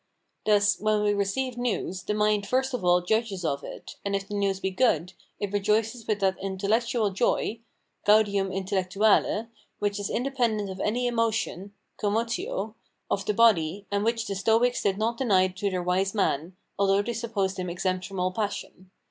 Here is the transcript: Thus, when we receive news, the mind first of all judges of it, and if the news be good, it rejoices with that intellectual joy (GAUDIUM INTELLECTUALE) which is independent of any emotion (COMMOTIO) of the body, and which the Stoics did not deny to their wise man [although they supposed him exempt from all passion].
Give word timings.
Thus, 0.47 0.79
when 0.79 1.03
we 1.03 1.13
receive 1.13 1.59
news, 1.59 2.01
the 2.01 2.15
mind 2.15 2.47
first 2.47 2.73
of 2.73 2.83
all 2.83 3.01
judges 3.01 3.45
of 3.45 3.63
it, 3.63 3.97
and 4.03 4.15
if 4.15 4.27
the 4.27 4.33
news 4.33 4.59
be 4.59 4.71
good, 4.71 5.13
it 5.39 5.53
rejoices 5.53 6.07
with 6.07 6.21
that 6.21 6.39
intellectual 6.41 7.11
joy 7.11 7.59
(GAUDIUM 8.05 8.51
INTELLECTUALE) 8.51 9.49
which 9.77 9.99
is 9.99 10.09
independent 10.09 10.71
of 10.71 10.79
any 10.79 11.05
emotion 11.05 11.73
(COMMOTIO) 11.99 12.73
of 13.11 13.25
the 13.27 13.33
body, 13.35 13.85
and 13.91 14.03
which 14.03 14.25
the 14.25 14.33
Stoics 14.33 14.81
did 14.81 14.97
not 14.97 15.19
deny 15.19 15.49
to 15.49 15.69
their 15.69 15.83
wise 15.83 16.15
man 16.15 16.55
[although 16.79 17.03
they 17.03 17.13
supposed 17.13 17.57
him 17.59 17.69
exempt 17.69 18.07
from 18.07 18.19
all 18.19 18.31
passion]. 18.31 18.89